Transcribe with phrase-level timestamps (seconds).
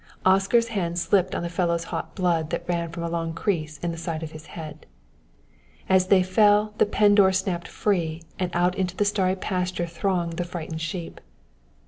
[0.25, 3.91] Oscar's hands slipped on the fellow's hot blood that ran from a long crease in
[3.91, 4.87] the side of his head.
[5.87, 10.37] As they fell the pen door snapped free, and out into the starry pasture thronged
[10.37, 11.21] the frightened sheep.